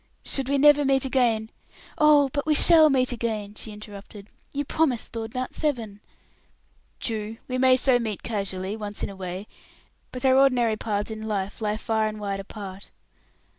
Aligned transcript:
"Should 0.25 0.49
we 0.49 0.57
never 0.57 0.83
meet 0.83 1.05
again" 1.05 1.51
"Oh, 1.99 2.29
but 2.33 2.47
we 2.47 2.55
shall 2.55 2.89
meet 2.89 3.11
again," 3.11 3.53
she 3.53 3.71
interrupted. 3.71 4.29
"You 4.51 4.65
promised 4.65 5.15
Lord 5.15 5.35
Mount 5.35 5.53
Severn." 5.53 5.99
"True; 6.99 7.37
we 7.47 7.59
may 7.59 7.75
so 7.77 7.99
meet 7.99 8.23
casually 8.23 8.75
once 8.75 9.03
in 9.03 9.09
a 9.11 9.15
way; 9.15 9.45
but 10.11 10.25
our 10.25 10.37
ordinary 10.39 10.75
paths 10.75 11.11
in 11.11 11.27
life 11.27 11.61
lie 11.61 11.77
far 11.77 12.07
and 12.07 12.19
wide 12.19 12.39
apart. 12.39 12.89